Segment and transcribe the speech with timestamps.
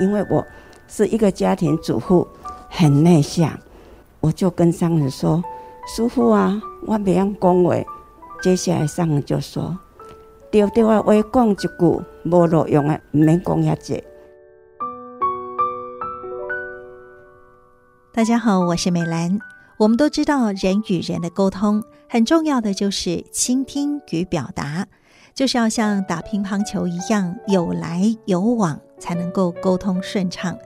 [0.00, 0.44] 因为我
[0.88, 2.26] 是一个家庭主妇，
[2.68, 3.58] 很内向，
[4.20, 5.42] 我就跟上人说
[5.94, 7.86] ：“师父啊，我不要恭维。”
[8.42, 9.78] 接下来上人就说
[10.52, 11.68] ：“丢丢啊，我讲一句
[12.24, 14.04] 无路用的，唔免讲遐济。”
[18.12, 19.38] 大家好，我是美兰。
[19.78, 24.86] 我们都知道，人与人的沟通很重要的就是倾听与表达，
[25.34, 30.58] 就是要像打乒乓球一样有来有往，才能够沟通顺畅。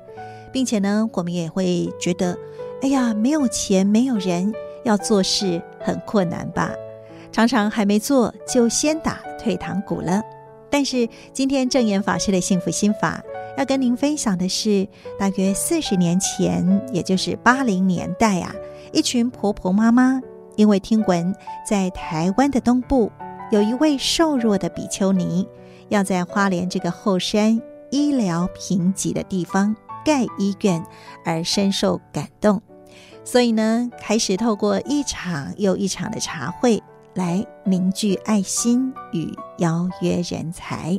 [0.53, 2.37] 并且呢，我们也会觉得，
[2.83, 4.53] 哎呀，没有钱，没有人，
[4.85, 6.73] 要做事很困难吧？
[7.31, 10.21] 常常还没做，就先打退堂鼓了。
[10.69, 13.23] 但是今天证严法师的幸福心法。
[13.57, 14.89] 要跟您分享的是，
[15.19, 18.55] 大约四十年前，也就是八零年代啊，
[18.93, 20.21] 一群婆婆妈妈
[20.57, 21.35] 因为听闻
[21.69, 23.11] 在台湾的东部
[23.51, 25.47] 有一位瘦弱的比丘尼
[25.89, 27.61] 要在花莲这个后山
[27.91, 30.85] 医疗贫瘠的地方盖医院，
[31.25, 32.61] 而深受感动，
[33.25, 36.83] 所以呢，开始透过一场又一场的茶会
[37.15, 40.99] 来凝聚爱心与邀约人才。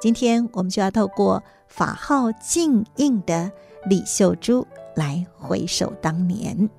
[0.00, 1.42] 今天我们就要透过。
[1.68, 3.50] 法号静应的
[3.86, 6.70] 李秀珠来回首当年，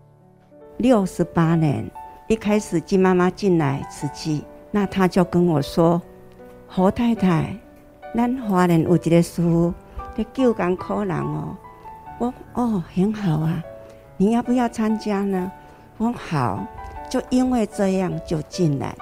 [0.78, 1.92] 六十八年，
[2.28, 6.02] 一开始金妈妈进来慈济，那她就跟我说
[6.68, 7.56] ：“侯太太，
[8.18, 9.72] 咱花莲有一个师父
[10.18, 11.56] 在救艰苦人哦。”
[12.18, 13.64] 我哦，很好啊，
[14.18, 15.52] 你要不要参加呢？
[16.00, 16.66] 我好，
[17.12, 18.98] 就因为这样就进来。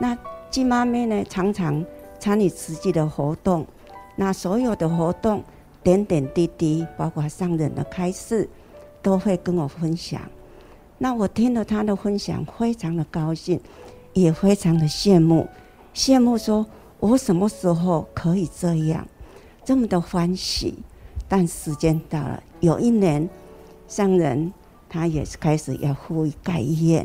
[0.00, 0.16] 那
[0.48, 1.84] 金妈咪呢，常常
[2.20, 3.66] 参与实际的活动。
[4.14, 5.42] 那所有的活动，
[5.82, 8.48] 点点滴滴，包括上人的开示，
[9.02, 10.22] 都会跟我分享。
[10.98, 13.60] 那我听了他的分享，非常的高兴，
[14.12, 15.48] 也非常的羡慕，
[15.92, 16.64] 羡慕说
[17.02, 19.04] 我什么时候可以这样，
[19.64, 20.78] 这么的欢喜。
[21.28, 23.28] 但时间到了，有一年，
[23.88, 24.52] 商人
[24.88, 27.04] 他也是开始要呼盖医院，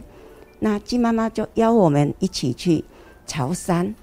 [0.59, 2.85] 那金妈妈就邀我们一起去
[3.25, 3.95] 朝山。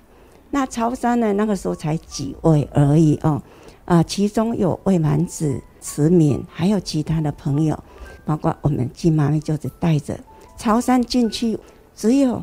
[0.51, 1.33] 那朝山呢？
[1.35, 3.41] 那个时候才几位而已哦，
[3.85, 7.79] 啊，其中有魏满子、慈敏，还有其他的朋友，
[8.25, 10.19] 包括我们金妈妈，就是带着
[10.59, 11.57] 朝山进去，
[11.95, 12.43] 只有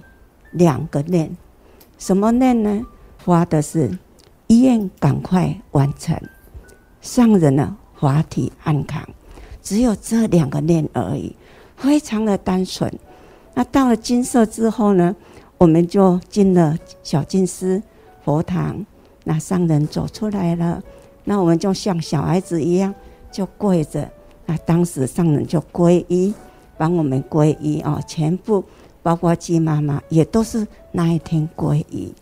[0.51, 1.35] 两个念，
[1.97, 2.85] 什么念呢？
[3.23, 3.97] 发的是
[4.47, 6.19] 医院赶快完成，
[7.01, 9.01] 上人呢华体安康，
[9.61, 11.35] 只有这两个念而已，
[11.77, 12.91] 非常的单纯。
[13.53, 15.15] 那到了金色之后呢，
[15.57, 17.81] 我们就进了小静思。
[18.23, 18.85] 佛堂，
[19.23, 20.79] 那上人走出来了，
[21.23, 22.93] 那我们就像小孩子一样，
[23.31, 24.07] 就跪着。
[24.45, 26.31] 那当时上人就皈依，
[26.77, 28.63] 帮我们皈依哦，全部
[29.01, 32.13] 包括鸡妈妈也都是那一天皈依。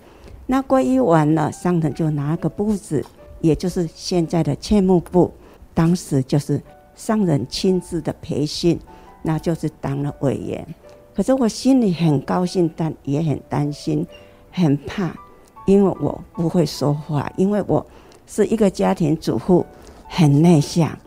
[0.52, 3.06] 那皈依完了，上人就拿个簿子，
[3.40, 5.32] 也就是现在的切木簿，
[5.76, 6.60] 当时就是
[6.96, 8.80] 上人亲自的培训，
[9.22, 10.68] 那就是当了委员。
[11.14, 14.04] 可是我心里很高兴，但也很担心，
[14.52, 15.16] 很怕。
[15.68, 17.86] 因为我不会说话，因为我
[18.26, 19.64] 是一个家庭主妇，
[20.08, 20.98] 很内向，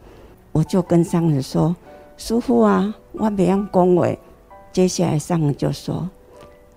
[0.53, 1.75] 我就跟上人说
[2.17, 4.17] ：“师父啊，我不要恭维。”
[4.73, 6.09] 接下来上人就说：“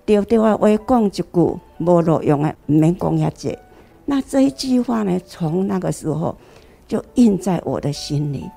[0.05, 1.23] 对对啊，我讲一句
[1.79, 3.57] 无路用的，唔免讲遐济。”
[4.05, 6.35] 那这一句话呢，从那个时候
[6.87, 8.49] 就印在我的心里，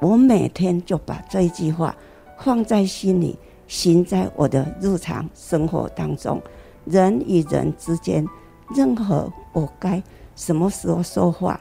[0.00, 1.94] 我每天就把这一句话
[2.38, 6.42] 放在心里，行在我的日常生活当中，
[6.84, 8.26] 人与人之间。
[8.74, 10.02] 任何我该
[10.34, 11.60] 什么时候说话，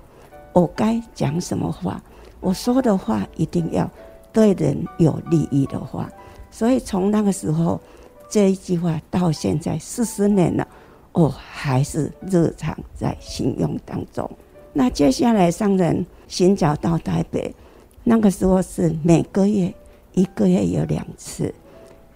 [0.53, 2.01] 我该讲什么话，
[2.39, 3.87] 我说的话一定要
[4.33, 6.09] 对人有利益的话。
[6.49, 7.79] 所以从那个时候
[8.29, 10.67] 这一句话到现在四十年了，
[11.11, 14.29] 我还是日常在行用当中。
[14.73, 17.53] 那接下来商人寻找到台北，
[18.03, 19.73] 那个时候是每个月
[20.13, 21.53] 一个月有两次。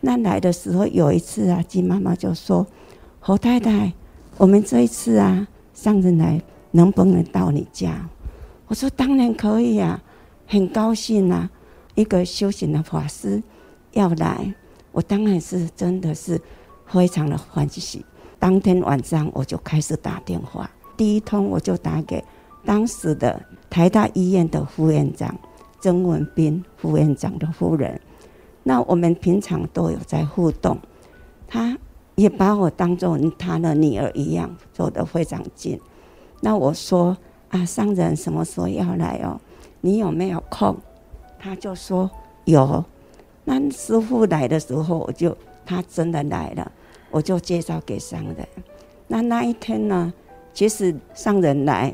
[0.01, 2.65] 那来的时候有一次啊，金妈妈就说
[3.19, 3.91] ：“侯太太。”
[4.37, 6.41] 我们这一次啊，上人来
[6.71, 8.07] 能不能到你家？
[8.67, 10.01] 我说当然可以啊，
[10.47, 11.50] 很高兴啊。
[11.95, 13.44] 一个修行的法师
[13.91, 14.53] 要来，
[14.91, 16.39] 我当然是真的是
[16.86, 18.06] 非常的欢喜。
[18.38, 22.24] 当天晚上我就开始打电话，第一通我就打给
[22.65, 25.33] 当时的台大医院的副院长
[25.80, 28.00] 曾文彬副院长的夫人。
[28.63, 30.77] 那我们平常都有在互动，
[31.47, 31.77] 他。
[32.15, 35.80] 也把我当做他的女儿一样，走得非常近。
[36.41, 37.15] 那我说
[37.47, 39.39] 啊，商人什么时候要来哦？
[39.80, 40.75] 你有没有空？
[41.39, 42.12] 他就说
[42.44, 42.83] 有。
[43.50, 45.36] 那师傅来的时候，我就
[45.66, 46.72] 他真的来了，
[47.10, 48.48] 我就介绍给上人。
[49.07, 50.13] 那那一天呢，
[50.54, 51.92] 其实上人来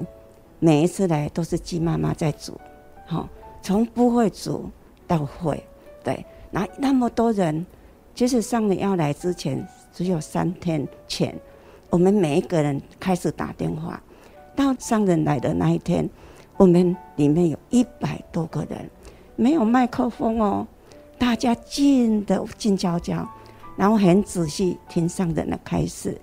[0.59, 2.59] 每一次来都是鸡妈妈在煮，
[3.05, 3.29] 好，
[3.61, 4.69] 从不会煮
[5.07, 5.63] 到会，
[6.03, 7.65] 对，那那么多人，
[8.13, 11.33] 其实上人要来之前只有三天前，
[11.89, 14.03] 我们每一个人开始打电话，
[14.57, 16.09] 到上人来的那一天，
[16.57, 18.89] 我们里面有一百多个人，
[19.37, 20.67] 没有麦克风哦，
[21.17, 23.27] 大家静的静悄悄，
[23.75, 26.19] 然后很仔细听上人的开示，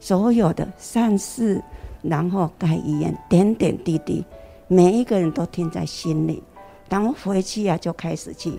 [0.00, 1.62] 所有的善事。
[2.02, 4.24] 然后盖遗言，点点滴滴，
[4.68, 6.40] 每一个人都听在心里。
[6.88, 8.52] 然后回去啊，就开始去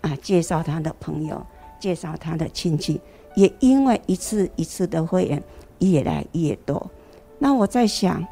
[0.00, 1.44] 啊介绍他的朋友，
[1.78, 2.98] 介绍他的亲戚。
[3.34, 5.42] 也因为一次一次的会员
[5.80, 6.90] 越来越多，
[7.38, 8.26] 那我在想，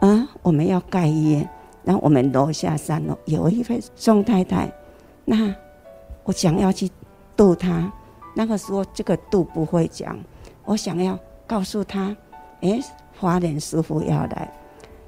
[0.00, 1.48] 啊，我们要盖医院，
[1.82, 4.70] 然后我们楼下三楼有一位宋太太，
[5.24, 5.54] 那
[6.24, 6.90] 我想要去
[7.36, 7.92] 度他。
[8.34, 10.18] 那个时候这个度不会讲，
[10.64, 12.16] 我想要告诉他，
[12.60, 12.80] 哎。
[13.18, 14.50] 华莲师傅要来，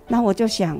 [0.06, 0.76] 那我就想，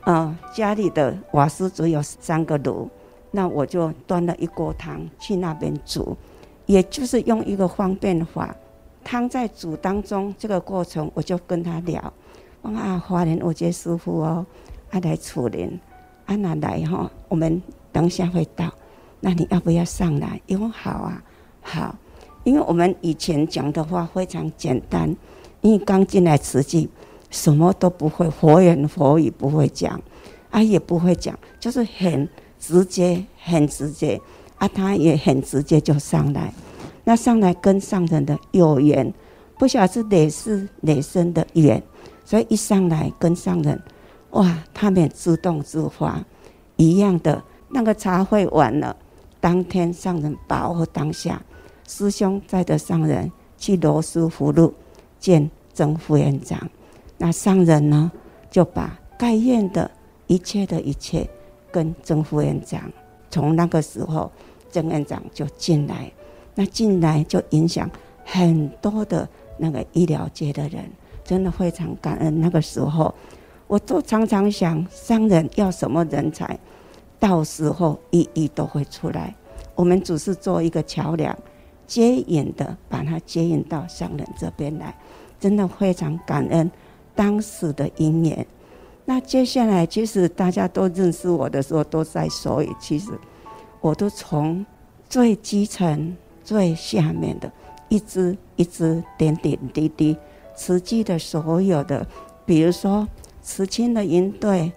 [0.00, 2.88] 啊、呃，家里的瓦斯只有三个炉，
[3.30, 6.16] 那我就端了一锅汤去那边煮，
[6.64, 8.56] 也就是用一个方便法，
[9.04, 12.00] 汤在煮当中这个过程，我就跟他聊，
[12.62, 14.46] 啊，华莲有这师傅哦，
[14.90, 15.78] 啊来处理，
[16.24, 17.62] 啊那来哈，我们
[17.92, 18.72] 等下会到，
[19.20, 20.40] 那你要不要上来？
[20.46, 21.22] 因为好啊，
[21.60, 21.94] 好，
[22.44, 25.14] 因为我们以前讲的话非常简单。
[25.62, 26.88] 因为刚进来慈济，
[27.28, 30.00] 什么都不会，佛言佛语不会讲，
[30.50, 32.26] 啊也不会讲，就是很
[32.58, 34.18] 直接，很直接，
[34.56, 36.50] 啊他也很直接就上来，
[37.04, 39.12] 那上来跟上人的有缘，
[39.58, 41.82] 不晓得是哪世哪生的缘，
[42.24, 43.78] 所以一上来跟上人，
[44.30, 46.24] 哇，他们自动自发，
[46.76, 48.96] 一样的那个茶会完了，
[49.40, 51.42] 当天上人把握当下，
[51.88, 54.74] 师兄带着上人去罗斯福路。
[55.18, 56.58] 见曾副院长，
[57.18, 58.10] 那上人呢
[58.50, 59.90] 就把该院的
[60.26, 61.28] 一切的一切
[61.70, 62.90] 跟曾副院长。
[63.28, 64.32] 从那个时候，
[64.70, 66.10] 曾院长就进来，
[66.54, 67.88] 那进来就影响
[68.24, 69.28] 很多的
[69.58, 70.90] 那个医疗界的人，
[71.22, 72.40] 真的非常感恩。
[72.40, 73.14] 那个时候，
[73.66, 76.58] 我都常常想，上人要什么人才，
[77.20, 79.32] 到时候一一都会出来。
[79.76, 81.36] 我们只是做一个桥梁，
[81.86, 84.92] 接引的把它接引到商人这边来。
[85.38, 86.70] 真的非常感恩
[87.14, 88.46] 当时的因缘。
[89.06, 93.10] 那接下来，其实大家都认识我的时候，都在所以其实
[93.80, 94.64] 我都从
[95.08, 96.14] 最基层、
[96.44, 97.50] 最下面的，
[97.88, 100.16] 一支一支点点滴滴，
[100.54, 102.06] 慈济的所有的，
[102.44, 103.08] 比如说
[103.40, 104.70] 慈亲的营队、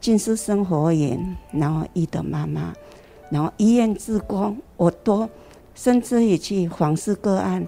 [0.00, 2.72] 静思生活营，然后医德妈妈，
[3.30, 5.28] 然后医院职工，我都
[5.74, 7.66] 甚至于去访视个案。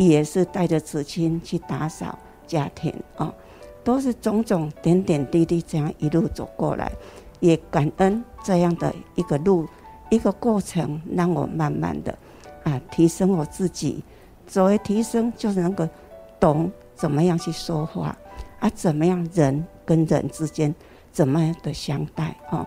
[0.00, 2.16] 也是带着慈亲去打扫
[2.46, 3.34] 家庭哦，
[3.82, 6.92] 都是种种点点滴滴这样一路走过来，
[7.40, 9.66] 也感恩这样的一个路
[10.08, 12.16] 一个过程，让我慢慢的
[12.62, 14.04] 啊提升我自己。
[14.46, 15.84] 所谓提升，就是能够
[16.38, 18.16] 懂怎么样去说话
[18.60, 20.72] 啊，怎么样人跟人之间
[21.12, 22.66] 怎么样的相待哦。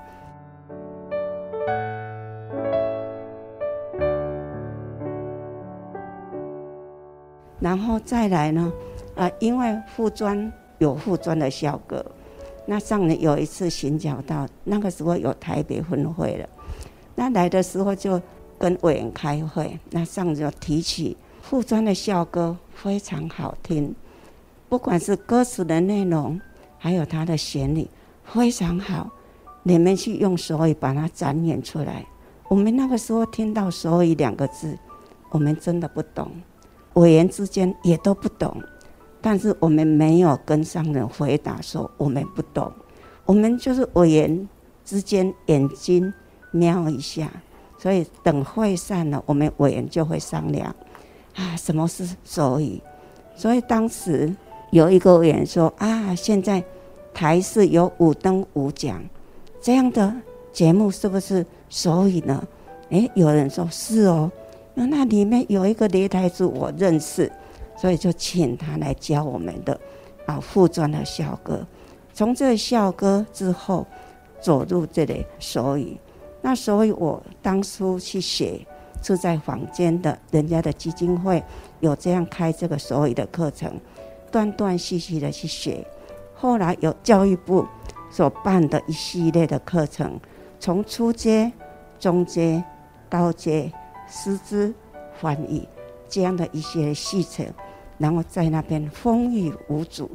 [7.60, 8.74] 然后再来呢，
[9.16, 12.04] 啊、因为护专有护专的校歌，
[12.66, 16.50] 那上人有一次寻找到，那个时候有台北分会了，
[17.14, 18.20] 那来的时候就
[18.58, 21.16] 跟委员开会，那上人就提起
[21.48, 23.94] 护专的校歌非常好听，
[24.68, 26.42] 不管是歌词的内容，
[26.80, 27.88] 还有它的旋律
[28.34, 29.10] 非常好，
[29.64, 32.06] 你们去用手语把它展演出来。
[32.48, 34.78] 我们那个时候听到手语两个字，
[35.32, 36.32] 我们真的不懂。
[36.94, 38.56] 委员之间也都不懂，
[39.22, 42.72] 但是我们没有跟上人回答说我们不懂，
[43.26, 44.48] 我们就是委员
[44.86, 46.14] 之间眼睛
[46.52, 47.30] 瞄一下，
[47.78, 50.74] 所以等会散了，我们委员就会商量
[51.36, 52.82] 啊，什么是手语？
[53.36, 54.34] 所以当时
[54.72, 56.64] 有一个委员说啊，现在
[57.14, 59.04] 台视有五灯五奖
[59.62, 60.14] 这样的
[60.52, 62.46] 节目，是不是手语呢？
[62.90, 64.32] 诶，有人说是哦。
[64.74, 67.32] 那那里面有一个擂台主，我认识，
[67.78, 69.80] 所以就请他来教我们的
[70.26, 71.66] 啊副专的校歌。
[72.14, 73.86] 从这个校歌之后，
[74.42, 75.98] 走入这里手语。
[76.42, 78.66] 那所以我当初去写，
[79.04, 81.44] 住在房间的人家的基金会
[81.82, 83.72] 有这样开这个手语的课程，
[84.32, 85.86] 断断续续的去写。
[86.42, 87.68] 后来有教育部
[88.10, 90.20] 所办的一系列的课程，
[90.60, 91.52] 从初阶、
[92.00, 92.64] 中阶、
[93.08, 93.72] 高阶。
[94.14, 94.74] 师资
[95.22, 95.66] 翻译
[96.10, 97.46] 这样的一些细程，
[97.98, 100.10] 然后在那边风雨无阻。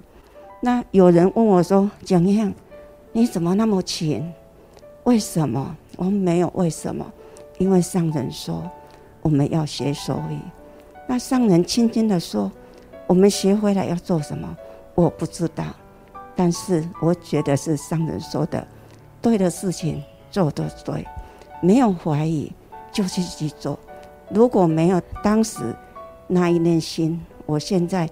[0.60, 2.52] 那有人问我说：“怎样？
[3.12, 4.30] 你怎么那么勤？
[5.04, 5.74] 为什么？
[5.96, 7.10] 我们没有为什么，
[7.56, 8.70] 因为上人说
[9.22, 10.38] 我们要学手语。
[11.06, 12.52] 那上人轻轻的说，
[13.06, 14.54] 我们学回来要做什么？
[14.94, 15.64] 我不知道，
[16.36, 18.64] 但是我觉得是上人说的，
[19.22, 21.04] 对的事情做的对，
[21.62, 22.52] 没有怀疑
[22.92, 23.78] 就去去做。
[24.30, 25.74] 如果没有当时
[26.28, 28.08] 那一念心，我现在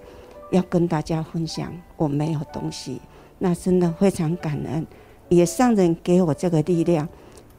[0.51, 2.99] 要跟大家分享，我没有东西，
[3.37, 4.85] 那真的非常感恩。
[5.29, 7.07] 也上人给我这个力量，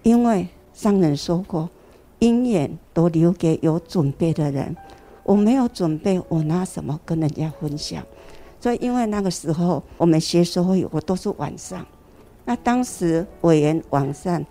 [0.02, 1.68] 因为上人说过，
[2.18, 4.76] 因缘都留给有准备的人。
[5.22, 8.02] 我没有准备，我拿什么跟人家分享？
[8.66, 11.86] 所以因为那个时候我们学手语，我都是晚上。
[12.44, 14.44] 那当时委员晚上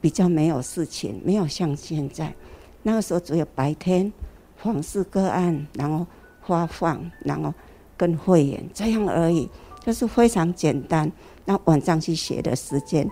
[0.00, 2.34] 比较没有事情，没有像现在，
[2.82, 4.10] 那个时候只有白天
[4.56, 6.06] 访视个案，然后
[6.46, 7.52] 发放，然后
[7.98, 9.46] 跟会员这样而已，
[9.84, 11.12] 就是非常简单。
[11.44, 13.06] 那晚上去学的时间，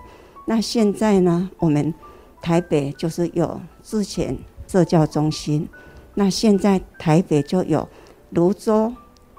[0.47, 1.47] 那现在呢？
[1.59, 1.93] 我们
[2.41, 4.35] 台北就是有之前
[4.67, 5.69] 社教中心，
[6.15, 7.87] 那现在台北就有
[8.31, 8.91] 泸州、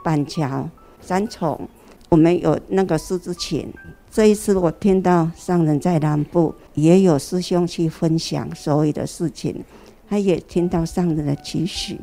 [0.05, 0.69] 板桥、
[1.01, 1.69] 三重，
[2.09, 3.67] 我们有那个师资群。
[4.11, 9.65] 这一次我听到上人在南部也有师兄去分享所有的事情，
[10.09, 11.99] 他也听到上人的期许，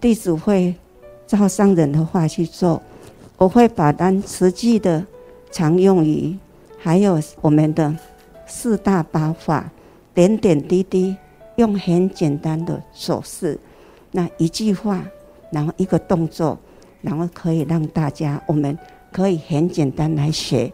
[0.00, 0.74] 弟子会
[1.26, 2.82] 照上人的话去做，
[3.36, 5.06] 我会把单实际的。
[5.54, 6.34] 常用于，
[6.78, 7.94] 还有我们的
[8.46, 9.70] 四大八法，
[10.14, 11.14] 点点滴滴，
[11.56, 13.58] 用很简单的手势，
[14.12, 15.04] 那一句话，
[15.50, 16.58] 然后一个动作，
[17.02, 18.78] 然后可以让大家，我们
[19.12, 20.72] 可以很简单来学。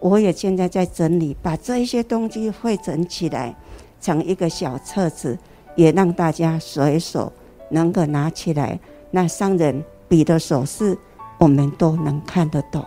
[0.00, 3.54] 我也现在在整理，把这一些东西汇整起来，
[4.00, 5.36] 成一个小册子，
[5.74, 7.32] 也让大家随手
[7.70, 8.78] 能够拿起来。
[9.10, 10.96] 那上人比的手势，
[11.38, 12.84] 我们都能看得懂。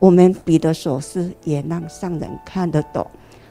[0.00, 3.06] 我们比的手势也让上人看得懂，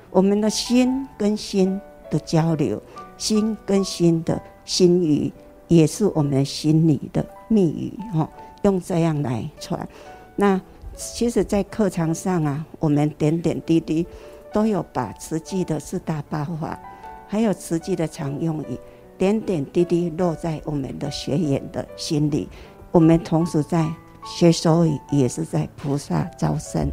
[0.10, 1.80] 我们的心跟心
[2.10, 2.82] 的交流，
[3.18, 5.32] 心跟心的心语，
[5.68, 8.30] 也是我们心里的密语哈。
[8.68, 9.88] 用这样来传，
[10.36, 10.62] 那
[10.96, 14.06] 其实，在课堂上啊，我们点点滴滴
[14.52, 16.78] 都有把慈济的四大八法，
[17.28, 18.78] 还有慈济的常用语，
[19.18, 22.50] 点点滴滴落在我们的学员的心里。
[22.92, 23.88] 我们同时在。
[24.38, 26.90] 学手语也是在菩萨招生，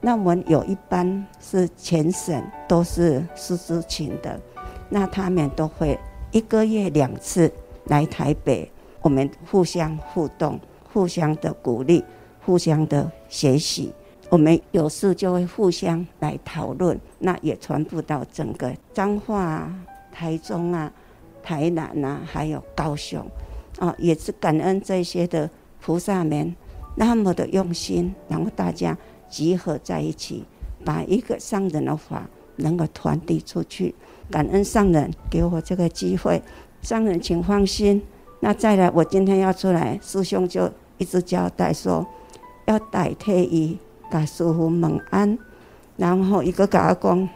[0.00, 4.40] 那我们有一班是全省都是师资群的，
[4.88, 5.96] 那他们都会
[6.32, 7.48] 一个月两次
[7.84, 8.68] 来台北，
[9.00, 10.58] 我们互相互动，
[10.92, 12.04] 互相的鼓励，
[12.44, 13.92] 互相的学习，
[14.28, 19.74] 我们有事就会互相来讨论，那也传布到整个彰化啊、
[20.10, 20.92] 台中啊、
[21.42, 23.24] 台南啊，还有高雄，
[23.78, 25.48] 啊，也是感恩这些的
[25.80, 26.54] 菩萨们。
[26.94, 28.94] 那么的用心，然后大家
[29.26, 30.44] 集合在一起，
[30.84, 33.94] 把一个上人的法能够传递出去。
[34.30, 36.42] 感恩上人给我这个机会，
[36.82, 38.02] 上人请放心。
[38.40, 40.70] 那再来，我今天要出来，师兄就
[41.02, 42.06] 一直交代说，
[42.66, 43.76] 要代替伊
[44.08, 45.36] 给师父问安，
[45.96, 47.28] 然后一个跟他讲，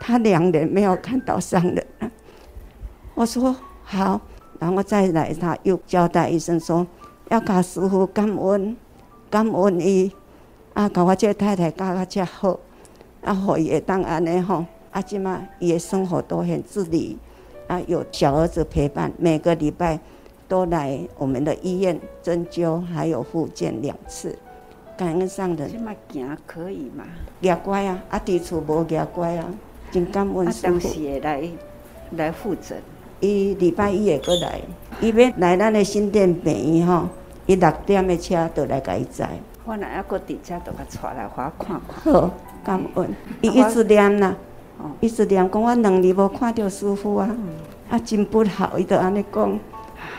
[0.00, 2.10] 他两年没有看到上人了。
[3.14, 4.20] 我说好，
[4.58, 6.84] 然后再来，他又交代一声说。
[7.28, 8.76] 要甲师父感恩，
[9.30, 10.12] 感恩伊
[10.74, 12.58] 啊，甲我这个太太教甲遮好，
[13.22, 17.16] 啊，互伊会当安尼吼，啊，即马伊的生活都很自理，
[17.68, 20.00] 啊，有小儿子陪伴，每个礼拜
[20.52, 24.36] 都来我们的医院针灸，还有复健两次，
[24.98, 25.66] 感恩上人。
[25.66, 27.04] 即马行可以嘛？
[27.40, 29.46] 牙乖啊，啊，伫厝无牙乖啊，
[29.90, 31.48] 真感恩师当时会来
[32.18, 32.76] 来复诊，
[33.20, 34.60] 伊礼拜一会过来，
[35.00, 37.08] 伊要来咱的新店病院吼。
[37.46, 39.30] 伊六点的车就来甲伊载，
[39.64, 42.12] 我若还搁伫遮，就甲带来，互我看看。
[42.12, 42.30] 好，
[42.62, 43.16] 感恩。
[43.40, 44.36] 伊一直念呐，
[45.00, 47.34] 一直念讲我两年无看到师傅啊，
[47.88, 49.58] 啊真不好，伊就安尼讲，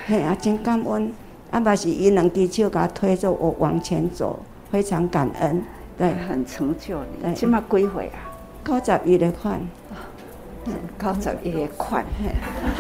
[0.06, 1.14] 嘿啊真感恩，
[1.50, 4.38] 啊嘛是伊两只手甲我推着我往前走，
[4.70, 5.64] 非常感恩，
[5.98, 7.34] 对，很成就你。
[7.34, 8.20] 即马几岁啊？
[8.66, 9.60] 九十一的款，
[11.00, 12.32] 九十一的款，嘿，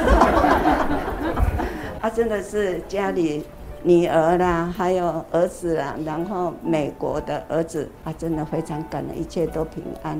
[2.01, 3.45] 啊真的是家里。
[3.85, 10.17] 女儿啦，还有儿子啦，然后美国的儿子，啊，真的非常感恩，一切都平安，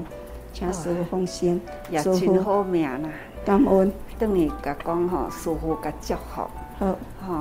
[0.51, 1.61] 请师傅放心。
[1.89, 3.09] 也真好命啦，
[3.45, 3.89] 感恩。
[4.19, 6.41] 等于甲讲吼，师傅甲祝福。
[6.79, 7.33] 好，好。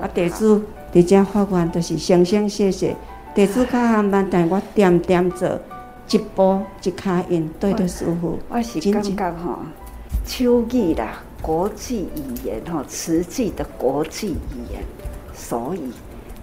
[0.00, 0.60] 啊，弟子
[0.92, 2.96] 伫遮发愿，都是诚诚谢谢。
[3.34, 5.58] 弟子较含慢，但我点点做，
[6.10, 8.38] 一步一脚印，对着师父。
[8.48, 9.58] 我是感觉吼，
[10.24, 14.82] 手语啦，国际语言吼，实际的国际语言。
[15.32, 15.92] 所以，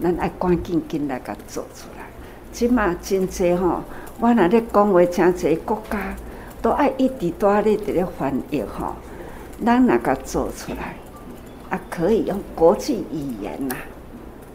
[0.02, 2.06] 咱爱赶紧紧来甲做出来。
[2.52, 3.82] 即马真济吼，
[4.20, 6.14] 我若咧讲话，诚侪国家
[6.62, 8.96] 都爱一直在咧伫咧翻译吼，
[9.66, 10.96] 咱若甲做出来，
[11.72, 13.76] 啊，可以用国际语言呐，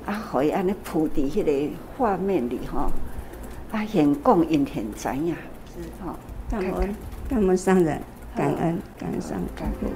[0.04, 2.92] 啊，可以安尼铺伫迄个画面里吼，
[3.72, 5.34] 啊，现讲因现知影，
[5.74, 5.82] 是。
[6.04, 6.14] 吼，
[6.50, 6.94] 感恩
[7.26, 8.00] 感恩上人，
[8.36, 9.90] 感恩感恩上感恩。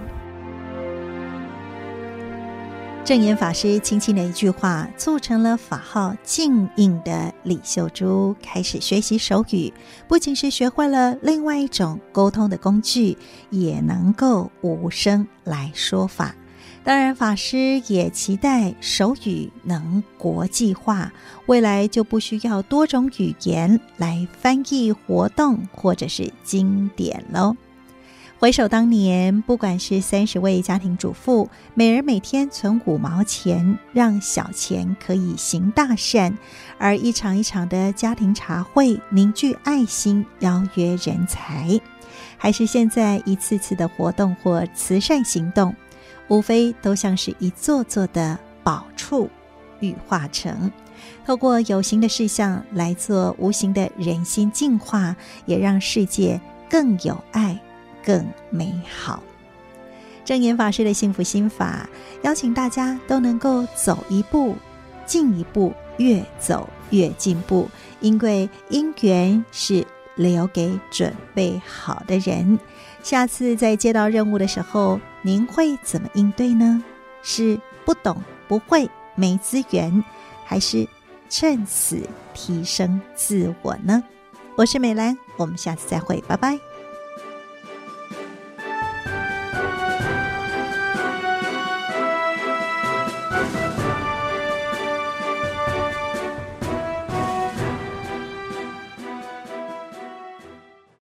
[3.04, 9.70] 证严法师轻轻的一句话，促成了法号静印的李秀珠开始学习手语，
[10.08, 13.18] 不仅是学会了另外一种沟通的工具，
[13.50, 16.34] 也能够无声来说法。
[16.82, 21.12] 当然，法师也期待手语能国际化，
[21.46, 27.54] 未来就不需要多种语言来翻译活动或者是经典喽。
[28.38, 36.32] 回首当年，不管是三十位家庭主妇，每人每天存五毛钱，让小钱可以行大善；
[36.78, 41.78] 而一场一场的家庭茶会，凝聚爱心，邀约人才；
[42.38, 45.76] 还是现在一次次的活动或慈善行动，
[46.30, 49.28] 无非都像是一座座的宝处
[49.80, 50.72] 羽化成，
[51.26, 57.60] 透过有形的事项来做无形的人心净化，也让世界更有爱。
[58.02, 59.22] 更美好。
[60.24, 61.86] 证严法师的幸福心法，
[62.22, 64.56] 邀请大家都能够走一步，
[65.04, 67.68] 进一步，越走越进步。
[68.00, 72.58] 因为因缘是留给准备好的人。
[73.02, 76.82] 下次在接到任务的时候，您会怎么应对呢？
[77.22, 78.16] 是不懂、
[78.48, 80.04] 不会、没资源，
[80.44, 80.86] 还是
[81.28, 82.00] 趁此
[82.34, 84.02] 提升自我呢？
[84.56, 86.69] 我是美兰，我们下次再会，拜拜。